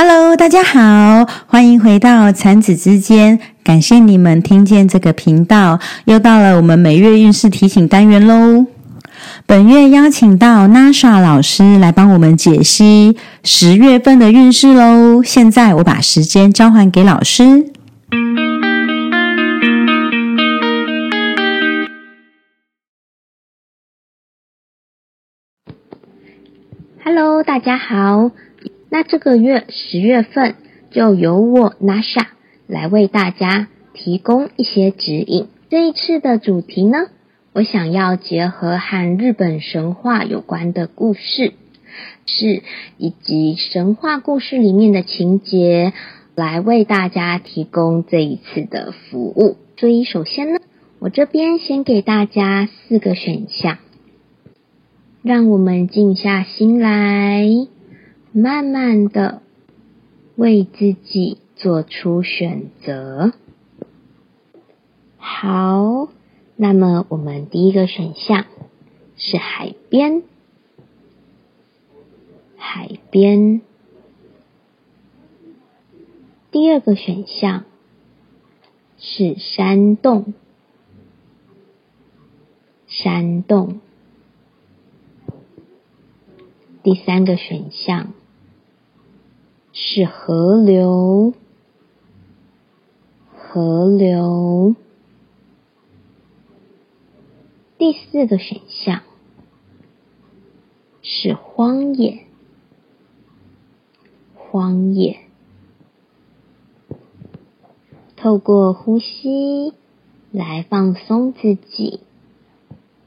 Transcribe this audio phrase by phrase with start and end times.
[0.00, 3.40] Hello，大家好，欢迎回到产子之间。
[3.64, 8.66] 感谢你们听见这个频道，又到了我们每月运势提醒单元喽。
[9.44, 15.20] 本月邀请到 Nasha 老师来帮我们解析十月份的运势喽。
[15.24, 17.72] 现在我把时间交还给老师。
[27.02, 28.30] Hello，大家好。
[28.90, 30.54] 那这个月十月份
[30.90, 32.26] 就由我 NASA
[32.66, 35.48] 来为大家提供一些指引。
[35.68, 36.98] 这一次的主题呢，
[37.52, 41.52] 我想要结合和日本神话有关的故事，
[42.24, 42.62] 是
[42.96, 45.92] 以及神话故事里面的情节，
[46.34, 49.56] 来为大家提供这一次的服务。
[49.76, 50.60] 所以首先呢，
[50.98, 53.78] 我这边先给大家四个选项。
[55.22, 57.44] 让我们静下心来，
[58.38, 59.42] 慢慢的
[60.36, 63.32] 为自己做出选择。
[65.16, 66.08] 好，
[66.54, 68.46] 那么我们第一个选项
[69.16, 70.22] 是海边，
[72.56, 73.60] 海边。
[76.52, 77.64] 第二个选项
[78.98, 80.32] 是山洞，
[82.86, 83.80] 山洞。
[86.84, 88.14] 第三个选项
[89.80, 91.34] 是河流，
[93.32, 94.74] 河流。
[97.78, 99.02] 第四个选项
[101.00, 102.24] 是荒野，
[104.34, 105.20] 荒野。
[108.16, 109.74] 透过呼吸
[110.32, 112.00] 来放松自己，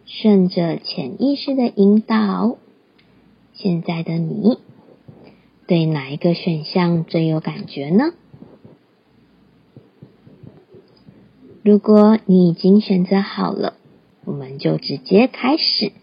[0.06, 2.56] 顺着潜意识的引导。
[3.54, 4.58] 现在的你
[5.72, 8.12] 对哪一个选项最有感觉呢？
[11.64, 13.76] 如果你已经选择好了，
[14.26, 15.94] 我们就直接开始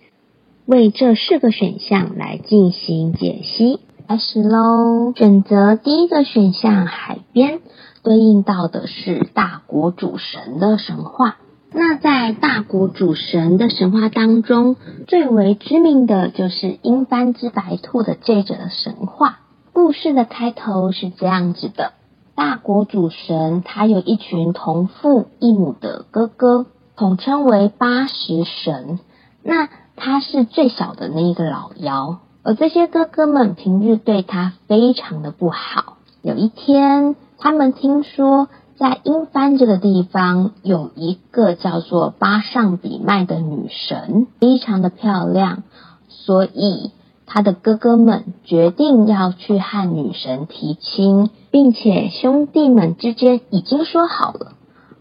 [0.64, 3.80] 为这四个选项来进行解析。
[4.08, 5.12] 开始喽！
[5.14, 7.60] 选择第一个选项，海边，
[8.02, 11.36] 对应到的是大国主神的神话。
[11.72, 14.76] 那在大国主神的神话当中，
[15.06, 19.40] 最为知名的就是鹰斑之白兔的这则神话。
[19.80, 21.92] 故事的开头是这样子的：
[22.34, 26.66] 大国主神他有一群同父异母的哥哥，
[26.96, 28.98] 统称为八十神。
[29.44, 35.98] 那他是最小的那一个老妖，而这些哥哥们平日对他非常的不好。
[36.22, 38.48] 有一天，他们听说。
[38.76, 45.64] 在英藩这个地方，有一个叫做巴上比麦的女神，非常的漂亮，
[46.08, 46.92] 所以
[47.28, 54.54] 他的哥哥们决定要去和女神提亲，并且兄弟们之间已经说好了，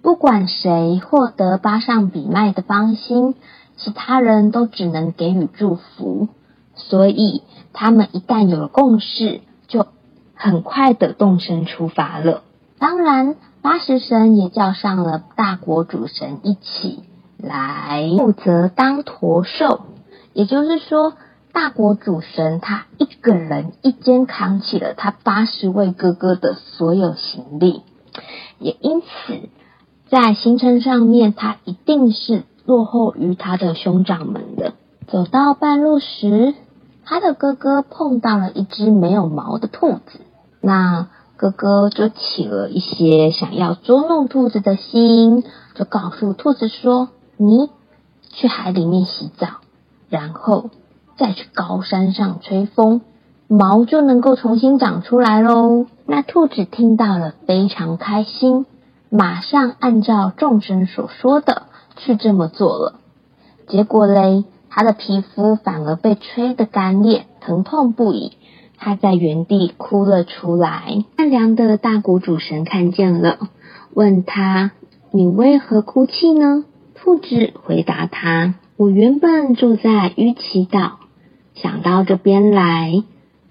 [0.04, 3.34] 不管谁获得巴上比麦的芳心，
[3.78, 6.28] 其他人都只能给予祝福。
[6.76, 7.42] 所以
[7.74, 9.88] 他们一旦有了共识，就
[10.36, 12.44] 很快的动身出发了。
[12.78, 13.36] 当然。
[13.60, 17.04] 八十神也叫上了大国主神一起
[17.38, 19.82] 来负责当驼兽，
[20.32, 21.16] 也就是说，
[21.57, 27.81] 大国主神他一个人一肩扛起了他八十位哥哥的所有行李，
[28.59, 29.07] 也因此
[30.07, 34.73] 在行程上面他一定是落后于他的兄长们的。
[35.07, 36.53] 走到半路时，
[37.03, 40.19] 他的哥哥碰到了一只没有毛的兔子，
[40.62, 41.07] 那。
[41.39, 45.44] 哥哥就起了一些想要捉弄兔子的心，
[45.75, 47.69] 就告诉兔子说：“你
[48.31, 49.47] 去海里面洗澡，
[50.09, 50.72] 然后
[51.18, 53.02] 再去高山上吹风，
[53.48, 58.66] 毛就能够重新长出来喽。”那兔子听到了非常开心，
[59.10, 61.64] 马上按照众生所说的
[61.98, 63.00] 去这么做了。
[63.68, 68.34] 结果嘞，它的皮肤反而被吹得干裂，疼痛不已。
[68.80, 71.04] 他在原地哭了出来。
[71.18, 73.40] 善良的大谷主神看见了，
[73.94, 74.72] 问他
[75.12, 76.63] ：“你为何哭泣呢？”
[76.94, 81.00] 兔子回答他：“我原本住在淤岐岛，
[81.62, 83.04] 想到这边来，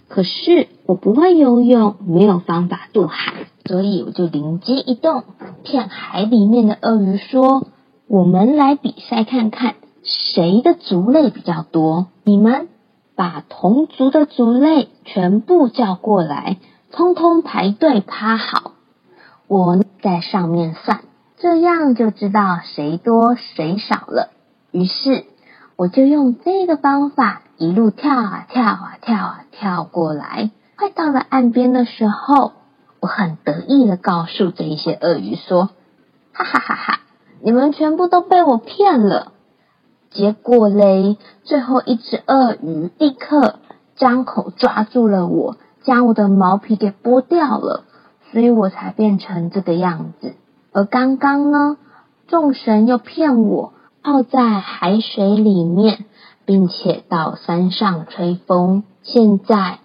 [0.08, 3.32] 可是我不会游泳，没有方法渡海，
[3.64, 5.24] 所以我就灵机一动，
[5.62, 7.66] 骗海里面的鳄鱼说
[8.08, 12.68] ：‘我们来比赛看看，谁的族类比较多。’你们。”
[13.16, 16.58] 把同族的族类全部叫过来，
[16.92, 18.72] 通通排队趴好，
[19.48, 21.00] 我在上面算，
[21.38, 24.32] 这样就知道谁多谁少了。
[24.70, 25.24] 于是
[25.76, 32.52] 我就用这个方法一路跳啊跳啊跳啊跳过来，快到了岸边的时候，
[33.00, 35.70] 我很得意的告诉这一些鳄鱼说
[36.32, 37.00] ：“哈哈哈哈，
[37.42, 39.32] 你们全部都被我骗了。”
[40.10, 43.56] 结果嘞，最后一只鳄鱼立刻
[43.96, 47.84] 张口抓住了我，将我的毛皮给剥掉了，
[48.32, 50.36] 所以我才变成这个样子。
[50.72, 51.76] 而刚刚呢，
[52.28, 53.74] 众神又骗我
[54.06, 56.04] 泡在海水里面，
[56.44, 58.84] 并且到山上吹风。
[59.02, 59.80] 现在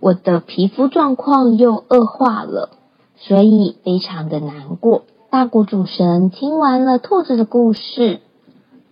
[0.00, 2.70] 我的皮肤状况又恶化了，
[3.16, 5.04] 所以非常的难过。
[5.30, 8.18] 大国主神听完了兔子的故事。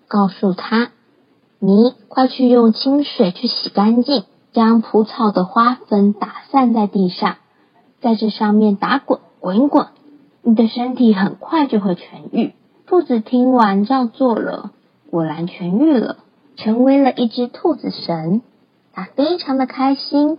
[0.06, 0.92] 告诉他
[1.58, 4.22] ：“你快去用清水去洗干净，
[4.52, 7.38] 将蒲草的花粉打散在地上，
[8.00, 9.88] 在这上面打滚滚滚，
[10.42, 12.54] 你的身体很快就会痊愈。”
[12.88, 14.72] 兔子听完照做了，
[15.10, 16.16] 果然痊愈了，
[16.56, 18.40] 成为了一只兔子神。
[18.94, 20.38] 他非常的开心，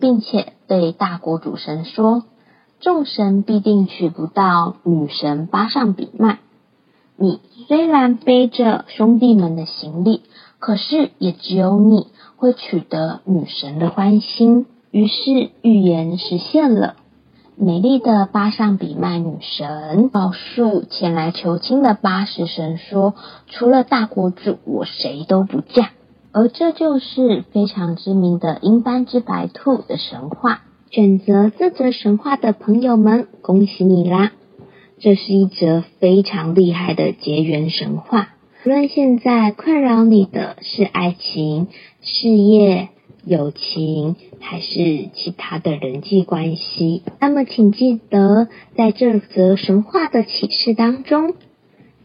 [0.00, 2.24] 并且对大国主神说
[2.80, 6.40] ：“众神必定娶不到女神巴上比麦。”
[7.14, 10.22] 你虽然背着兄弟们的行李，
[10.58, 14.66] 可是也只有你会取得女神的欢心。
[14.90, 16.96] 于是预言实现了。
[17.60, 23.16] 美丽的巴上比麦女神告诉前来求亲的八十神说
[23.50, 25.90] ：“除了大国主，我谁都不嫁。”
[26.30, 30.62] 而这就是非常知名的鹰斑之白兔的神话。
[30.92, 34.30] 选择这则神话的朋友们，恭喜你啦！
[35.00, 38.28] 这是一则非常厉害的结缘神话。
[38.64, 41.66] 无论现在困扰你的是爱情、
[42.02, 42.90] 事业、
[43.28, 51.34] 友情，还是其他的人际关系，那么请记得，在这则神话的启示当中，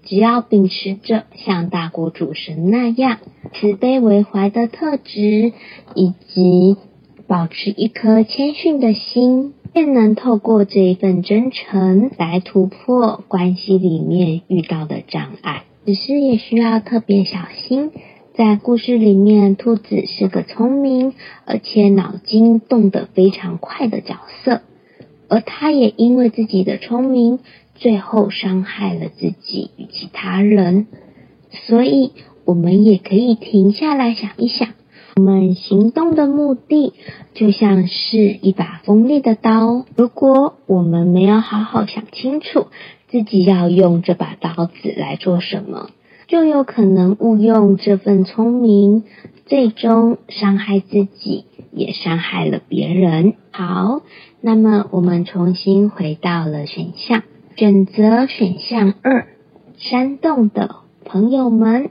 [0.03, 3.19] 只要秉持着像大国主神那样
[3.53, 5.53] 慈悲为怀的特质，
[5.95, 6.75] 以及
[7.27, 9.53] 保持一颗谦逊的心。
[9.73, 15.63] 便能透过这一份真诚来突破关系里面遇到的障碍。
[15.83, 17.89] 只是也需要特别小心，
[18.35, 21.13] 在故事里面，兔子是个聪明
[21.45, 24.61] 而且脑筋动得非常快的角色，
[25.29, 27.37] 而他也因为自己的聪明，
[27.75, 30.87] 最后伤害了自己与其他人。
[31.51, 32.13] 所以，
[32.43, 34.69] 我们也可以停下来想一想。
[35.15, 36.93] 我们行动的目的
[37.35, 42.65] 就像是一把锋利的刀，如果我们没有好好想清楚
[43.09, 45.91] 自己要用这把刀子来做什么，
[46.27, 49.03] 就有可能误用这份聪明，
[49.45, 53.33] 最终伤害自己，也伤害了别人。
[53.51, 54.01] 好，
[54.41, 57.23] 那么我们重新回到了选项，
[57.55, 59.27] 选择选项二，
[59.77, 61.89] 山洞的朋友们。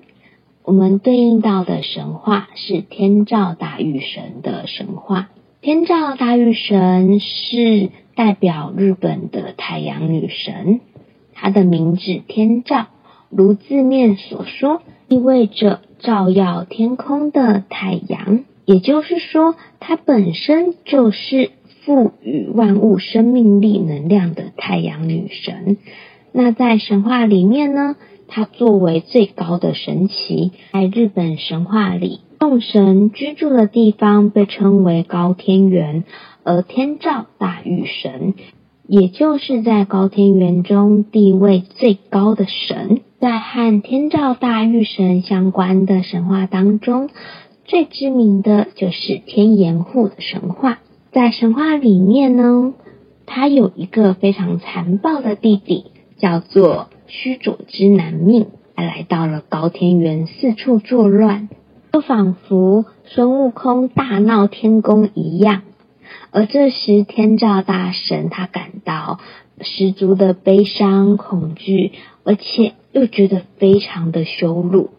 [0.64, 5.28] 我们对应到的神话是天照大御神的神话。
[5.60, 10.80] 天照大御神是代表日本的太阳女神，
[11.34, 12.86] 她的名字天照，
[13.34, 18.44] 如字面所说，意味着照耀天空的太阳。
[18.64, 21.50] 也就是说，它本身就是
[21.84, 25.78] 赋予万物生命力能量的太阳女神。
[26.30, 27.96] 那在神话里面呢？
[28.34, 36.04] 它作为最高的神奇，在日本神话里，众神居住的地方被称为高天原，
[36.42, 38.32] 而天照大御神，
[38.88, 43.02] 也就是在高天原中地位最高的神。
[43.22, 47.08] 在和天照大御神相关的神话当中，
[47.64, 50.80] 最知名的就是天岩户的神话。
[51.12, 52.74] 在神话里面呢，
[53.24, 56.88] 他有一个非常残暴的弟弟，叫做。
[57.06, 61.48] 须佐之男命，他来到了高天原，四处作乱，
[61.92, 65.62] 就仿佛孙悟空大闹天宫一样。
[66.32, 69.20] 而这时，天照大神他感到
[69.60, 71.92] 十足的悲伤、恐惧，
[72.24, 74.90] 而且又觉得非常的羞辱，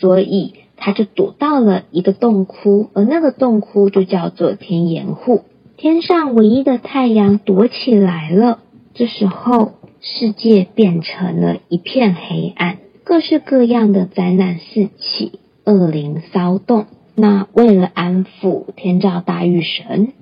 [0.00, 5.42] 所以他就躲到了一个洞窟，而那个洞窟就叫做天岩户。
[5.76, 8.60] 天上唯一的太阳躲起来了，
[8.94, 9.72] 这时候。
[10.04, 16.86] 世界变成了一片黑暗，各式各样的灾难四起，恶灵骚动。
[17.14, 20.12] 那为了安抚天照大御神，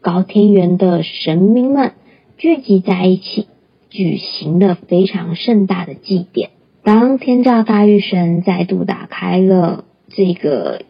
[0.00, 1.94] 高天原的神明们
[2.38, 3.48] 聚集在一起，
[3.90, 6.50] 举行了非常盛大的祭典。
[6.82, 10.82] 当天照大御神再度打开了这个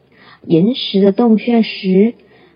[0.46, 2.14] 岩石的洞穴时，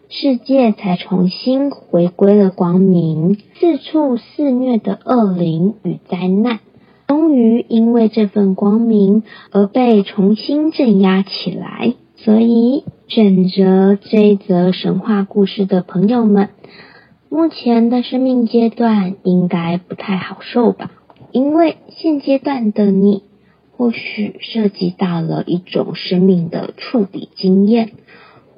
[0.09, 6.61] 世界才重新回归了光明，四处肆虐的恶灵与灾难，
[7.07, 11.95] 终于因为这份光明而被重新镇压起来。
[12.17, 16.51] 所以，选择这一则神话故事的朋友们，
[17.33, 20.91] 目前的生命阶段应该不太好受吧？
[21.31, 23.23] 因为现阶段的你，
[23.77, 27.93] 或许涉及到了一种生命的触底经验，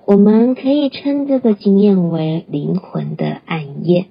[0.06, 4.06] 我们可以称这个经验为灵魂的暗夜。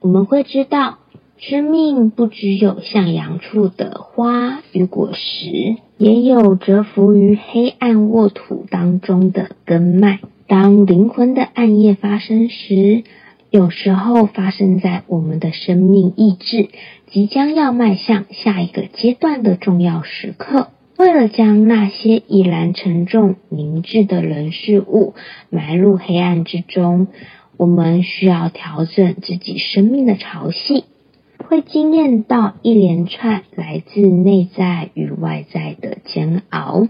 [0.00, 0.98] 我们会知道。
[1.38, 10.20] 生命不只有向阳处的花与果实，也有蛰伏于黑暗沃土当中的根脉。
[10.46, 13.04] 当灵魂的暗夜发生时，
[13.56, 16.68] 有时候发生在我们的生命意志
[17.10, 20.68] 即将要迈向下一个阶段的重要时刻。
[20.98, 25.14] 为了将那些已然沉重凝滞的人事物
[25.48, 27.06] 埋入黑暗之中，
[27.56, 30.84] 我们需要调整自己生命的潮汐。
[31.48, 36.88] 会惊艳到一连串来自内在与外在的煎熬，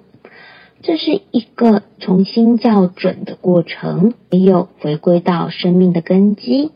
[0.87, 6.71] 这是一个重新校准的过程，唯有回归到生命的根基，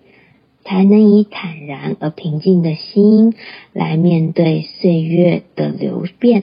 [0.65, 3.35] 才能以坦然而平静的心
[3.73, 6.43] 来面对岁月的流变，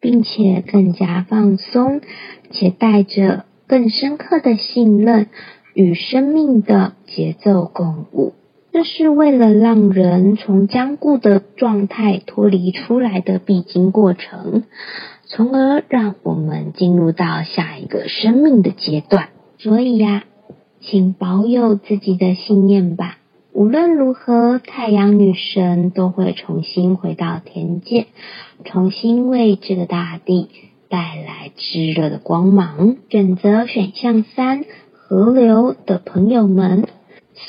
[0.00, 2.02] 并且更加放松，
[2.52, 5.26] 且带着更深刻的信任
[5.74, 8.32] 与生命的节奏共舞。
[8.72, 14.62] 这是为了让人从僵固的状态脱离出来的必经过程，
[15.26, 19.28] 从而让我们进入到下一个生命的阶段。
[19.58, 20.24] 所以呀，
[20.80, 23.18] 请保有自己的信念吧。
[23.52, 28.06] 无论如何，太阳女神都会重新回到天界，
[28.64, 30.48] 重新为这个大地
[30.88, 32.96] 带来炙热的光芒。
[33.10, 34.64] 选择选项三，
[34.94, 36.88] 河流的朋友们。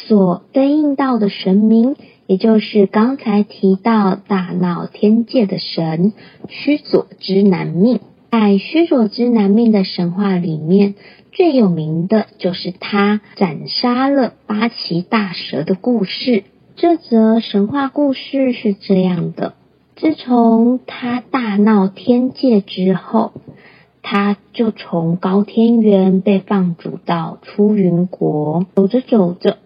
[0.07, 1.95] 所对应到的神明，
[2.27, 6.13] 也就是刚才提到大闹天界的神
[6.49, 7.99] 须佐之男命。
[8.31, 10.95] 在须佐之男命的神话里面，
[11.31, 16.43] 最有名的就是他斩杀了八岐大蛇的故事。
[16.75, 19.53] 这则神话故事是这样的：
[19.95, 23.33] 自从他大闹天界之后，
[24.01, 29.59] 他就从高天原被放逐到出云国，走着走着。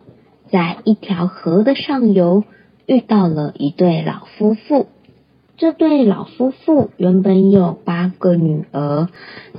[0.52, 2.44] 在一条河的上游
[2.86, 4.88] 遇到了一对老夫妇。
[5.58, 9.08] 这对老夫妇原本有八个女儿，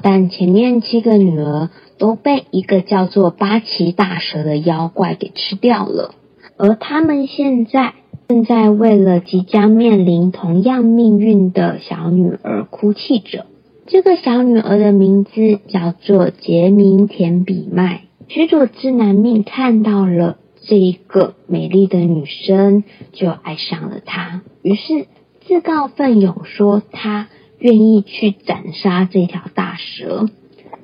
[0.01, 6.15] 但前面七个女儿都被一个叫做八岐大蛇的妖怪给吃掉了。
[6.57, 7.95] 而他们现在
[8.29, 13.47] 正在为了即将面临同样命运的小女儿哭泣着。
[13.87, 18.03] 这个小女儿的名字叫做杰明田比麦。
[18.29, 20.37] 须佐之男命看到了。
[20.69, 25.07] 这一个美丽的女生就爱上了他，于是
[25.47, 30.29] 自告奋勇说他愿意去斩杀这条大蛇，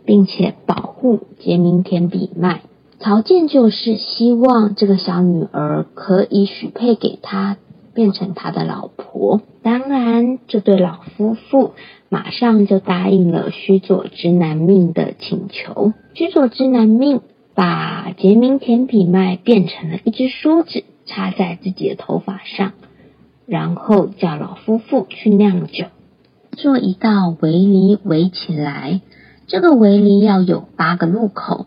[0.07, 2.63] 并且保护杰明田比麦，
[2.99, 7.59] 条件就是希望这个小女儿可以许配给他，
[7.93, 9.43] 变成他的老婆。
[9.63, 11.73] 当然，这对老夫妇
[12.09, 15.93] 马上就答应了须佐之男命的请求。
[16.15, 17.21] 须佐之男命。
[17.55, 22.73] 把杰明甜品麦变成了一只梳子，插在自己的头发上，
[23.47, 25.87] 然后叫老夫妇去酿酒，
[26.53, 29.01] 做一道围篱围起来。
[29.47, 31.67] 这个围篱要有八个路口，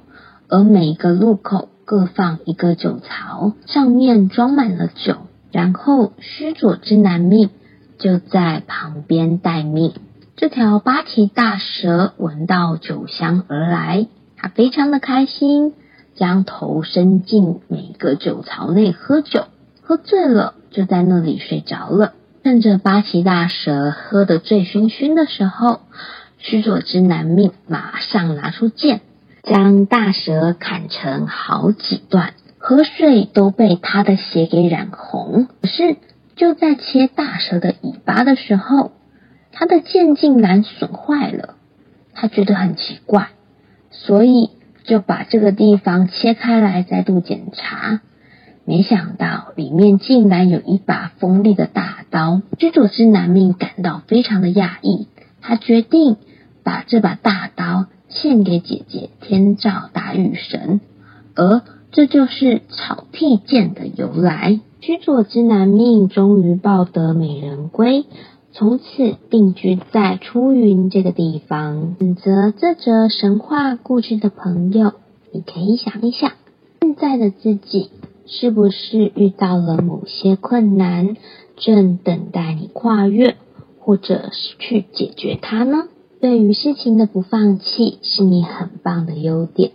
[0.49, 5.17] 而每个路口各放一个酒槽，上面装满了酒。
[5.51, 7.49] 然后须佐之男命
[7.97, 9.93] 就在旁边待命。
[10.35, 14.07] 这条八岐大蛇闻到酒香而来。
[14.37, 15.73] 他非常的开心，
[16.15, 19.45] 将头伸进每个酒槽内喝酒，
[19.81, 22.13] 喝醉了就在那里睡着了。
[22.43, 25.81] 趁着八岐大蛇喝得醉醺醺的时候，
[26.37, 29.01] 须佐之男命马上拿出剑，
[29.43, 35.47] 将大蛇砍成好几段，河水都被他的血给染红。
[35.61, 35.97] 可是
[36.37, 38.93] 就在切大蛇的尾巴的时候，
[39.51, 41.55] 他的剑竟然损坏了，
[42.13, 43.29] 他觉得很奇怪。
[43.91, 44.49] 所以
[44.83, 48.01] 就把这个地方切开来再度检查，
[48.65, 52.41] 没想到里面竟然有一把锋利的大刀。
[52.57, 55.07] 居佐之男命感到非常的讶异，
[55.41, 56.17] 他决定
[56.63, 60.81] 把这把大刀献给姐姐天照大御神，
[61.35, 64.59] 而这就是草剃剑的由来。
[64.79, 68.05] 居佐之男命终于抱得美人归。
[68.57, 71.95] 从此定居在出云这个地方。
[71.99, 74.93] 选择这则神话故事的朋友，
[75.31, 76.31] 你可以想一想，
[76.81, 77.91] 现在的自己
[78.25, 81.17] 是不是遇到了某些困难，
[81.55, 83.35] 正等待你跨越，
[83.79, 85.83] 或者是去解决它呢？
[86.19, 89.73] 对于事情的不放弃是你很棒的优点。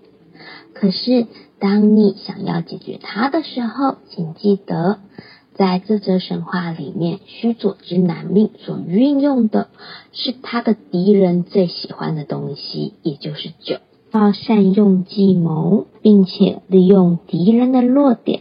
[0.75, 1.29] 可是，
[1.61, 4.99] 当你想要解决它的时候，请记得，
[5.55, 9.69] 在这则神话里面，须佐之男命所运用的
[10.13, 13.77] 是他的敌人最喜欢的东西，也就是酒。
[14.13, 18.41] 要善用计谋，并且利用敌人的弱点，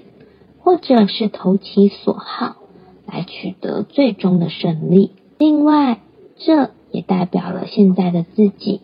[0.59, 2.57] 或者是投其所好，
[3.05, 5.11] 来取得最终的胜利。
[5.37, 6.01] 另外，
[6.37, 8.81] 这也代表了现在的自己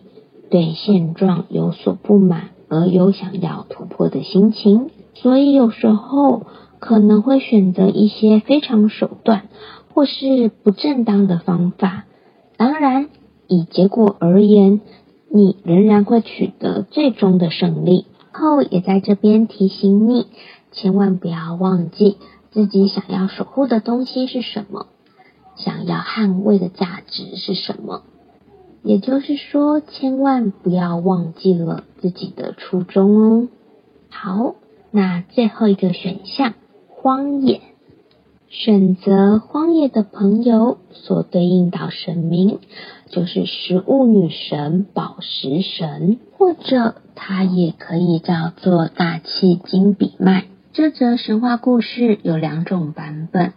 [0.49, 4.89] 对现状有所不满，而有想要突破的心情。
[5.13, 6.45] 所以，有时候
[6.79, 9.49] 可能会选择一些非常手段
[9.93, 12.05] 或是不正当的方法。
[12.57, 13.09] 当然，
[13.47, 14.81] 以结果而言。
[15.29, 18.05] 你仍然会取得最终的胜利。
[18.31, 20.27] 后也在这边提醒你，
[20.71, 22.15] 千万不要忘记
[22.51, 24.87] 自己想要守护的东西是什么，
[25.57, 28.03] 想要捍卫的价值是什么。
[28.83, 33.47] 也就是说，千万不要忘记了自己的初衷哦。
[34.09, 34.55] 好，
[34.91, 36.53] 那最后一个选项，
[37.07, 37.61] 荒野。
[38.49, 42.59] 选择荒野的朋友所对应到神明，
[43.09, 50.47] 就是食物女神、宝石神，或者它也可以叫做大气金比麦。
[50.73, 53.53] 这则神话故事有两种版本，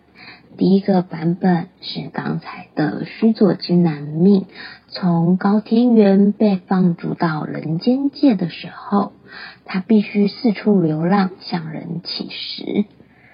[0.57, 4.47] 第一个版本是刚才的须佐之男命，
[4.91, 9.11] 从高天原被放逐到人间界的时候，
[9.65, 12.85] 他必须四处流浪，向人乞食。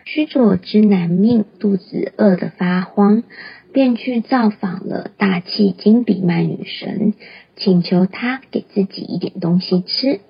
[0.08, 3.24] 须佐之男命肚子饿得发慌，
[3.72, 7.12] 便去造访了大气金比麦女神，
[7.56, 10.20] 请求她给自己一点东西吃。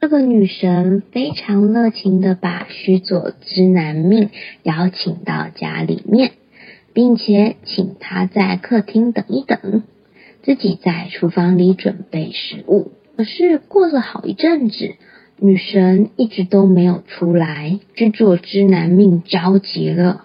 [0.00, 4.30] 这个女神非常热情的把须佐之男命
[4.62, 6.30] 邀请到家里面，
[6.92, 9.82] 并且请他在客厅等一等，
[10.44, 12.92] 自己在厨房里准备食物。
[13.16, 14.94] 可是过了好一阵子。
[15.36, 20.24] 女神一直都没有出来，须佐之男命着急了，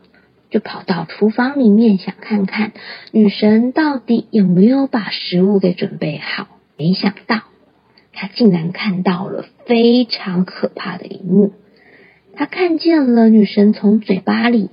[0.49, 2.71] 就跑到厨房里面想看看
[3.11, 6.47] 女神到底有没有把食物给准备好。
[6.77, 7.41] 没想到，
[8.13, 11.53] 他竟然看到了非常可怕的一幕。
[12.35, 14.69] 他看见了女神从嘴巴里、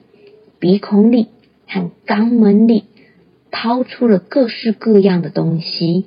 [0.61, 1.29] 鼻孔里
[1.67, 2.85] 和肛门里
[3.51, 6.05] 掏出了各式各样的东西，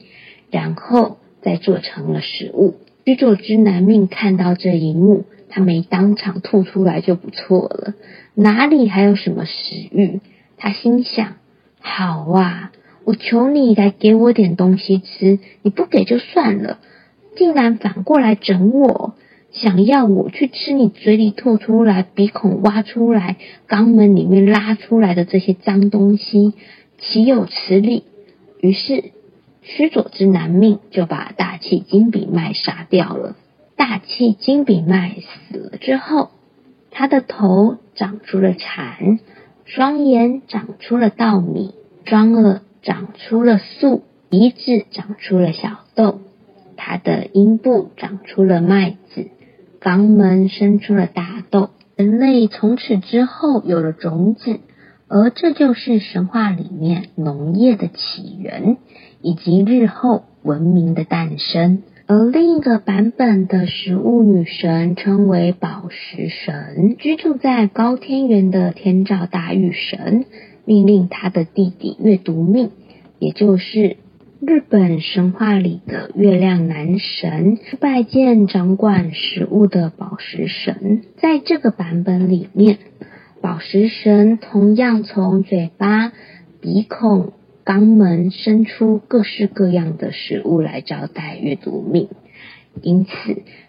[0.52, 2.76] 然后再做成了食物。
[3.10, 7.96] 须佐之男命看到这一幕，他没当场吐出来就不错了，
[8.36, 10.22] 哪里还有什么食欲？
[10.58, 11.38] 他心想：
[11.80, 12.72] 好啊，
[13.06, 16.78] 我求你来给我点东西吃，你不给就算了，
[17.36, 19.16] 竟然反过来整我，
[19.52, 26.54] 想要我去吃你嘴里吐出来、鼻孔挖出来、肛门里面拉出来的这些脏东西，
[27.00, 28.04] 岂有此理！
[28.62, 29.06] 于是。
[29.72, 33.36] 须佐之男命就把大气金比麦杀掉了。
[33.76, 36.32] 大气金比麦死了之后，
[36.90, 39.20] 他的头长出了蝉，
[39.66, 46.20] 双眼长出了稻米，双耳长出了粟，鼻子长出了小豆，
[46.76, 49.28] 他的阴部长出了麦子，
[49.80, 51.70] 肛门生出了大豆。
[51.96, 54.60] 人类从此之后有了种子，
[55.08, 58.78] 而这就是神话里面农业的起源。
[59.22, 70.26] 以及日后文明的诞生，而另一个版本的食物女神称为宝石神，居住在高天原的天照大御神
[70.66, 72.72] 命令他的弟弟月读命，
[73.20, 73.98] 也就是
[74.40, 81.02] 日本神话里的月亮男神，拜见掌管食物的宝石神。
[81.18, 82.78] 在这个版本里面，
[83.42, 86.14] 宝石神同样从嘴巴、
[86.62, 87.34] 鼻孔。
[87.70, 92.08] 肛门生出各式各样的食物来招待阅读命，
[92.82, 93.12] 因此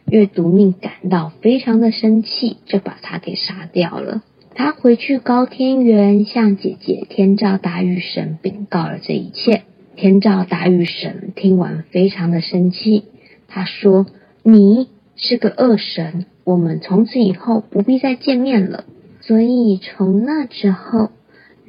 [0.07, 4.23] 阅读命感到非常的生气，就把他给杀掉了。
[4.55, 9.65] 他回去高天原向姐姐天照大御神禀告了这一切。
[9.97, 13.05] 天照大御神听完非常的生气，
[13.49, 14.07] 他说
[14.43, 18.85] ：“你是个恶神，我们从此以后不必再见面了。”
[19.21, 21.11] 所以从那之后。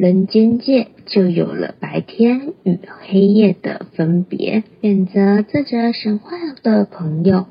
[0.02, 4.64] 人间界就有了白天与黑夜的分别。
[4.82, 6.32] 选择这则神话
[6.64, 7.46] 的朋友，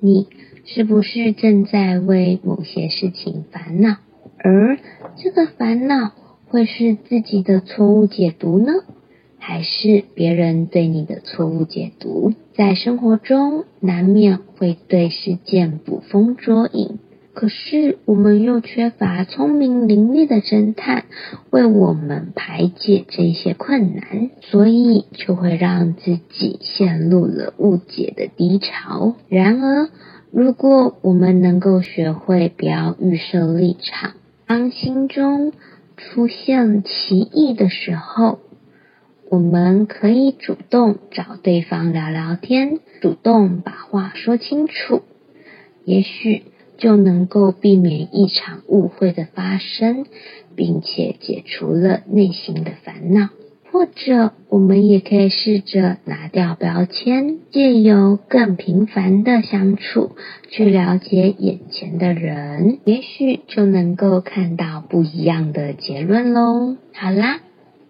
[0.00, 0.26] 你
[0.64, 3.98] 是不是正在为某些事情烦恼？
[4.36, 4.80] 而
[5.16, 6.10] 这个烦恼
[6.48, 8.72] 会是自己的错误解读呢，
[9.38, 12.32] 还是别人对你的错误解读？
[12.56, 16.98] 在生活中，难免会对事件捕风捉影，
[17.36, 21.04] 可是我们又缺乏聪明伶俐的侦探
[21.50, 29.16] 为我们排解这些困难，所以就会让自己陷入了误解的低潮。
[29.28, 29.90] 然而，
[30.30, 34.14] 如果我们能够学会不要预设立场，
[34.46, 35.52] 当心中
[35.98, 38.38] 出现歧义的时候，
[39.28, 45.02] 我们可以主动找对方聊聊天，主动把话说清楚，
[45.84, 46.44] 也许。
[46.78, 50.06] 就能够避免一场误会的发生，
[50.54, 53.28] 并且解除了内心的烦恼。
[53.72, 60.12] 或者，我们也可以试着拿掉标签，借由更频繁的相处，
[60.48, 66.76] 去了解眼前的人，也许就能够看到不一样的结论喽。
[66.94, 67.40] 好啦，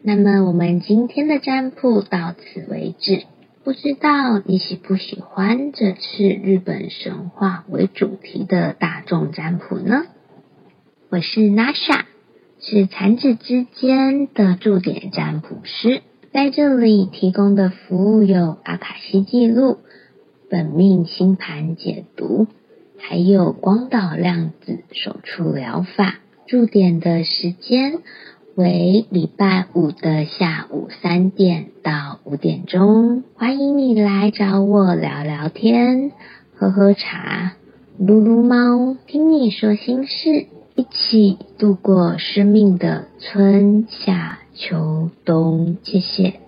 [0.03, 3.23] 那么我们今天的占卜到此为止。
[3.67, 10.05] 不知道你喜不喜欢这次日本神话为主题的大众占卜呢？
[11.09, 12.05] 我是 NASA，
[12.61, 16.03] 是产子之间的驻点占卜师，
[16.33, 19.79] 在这里提供的服务有阿卡西记录、
[20.49, 22.47] 本命星盘解读，
[22.99, 26.21] 还有光导量子手触疗法。
[26.47, 27.99] 驻点的时间。
[28.57, 36.11] 为礼拜五的下午三点到五点钟，欢迎你来找我聊聊天、
[36.55, 37.53] 喝喝茶、
[37.99, 45.77] 撸撸猫、听你说心事，一起度过生命的春夏秋冬。
[45.83, 46.46] 谢谢。